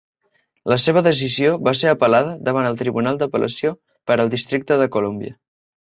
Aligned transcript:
La 0.71 0.77
seva 0.83 1.01
decisió 1.07 1.51
va 1.67 1.73
ser 1.81 1.91
apel·lada 1.93 2.33
davant 2.49 2.69
el 2.71 2.79
Tribunal 2.79 3.19
d'Apel·lació 3.21 3.75
per 4.09 4.19
al 4.25 4.33
Districte 4.37 4.79
de 4.85 4.89
Columbia. 4.97 5.37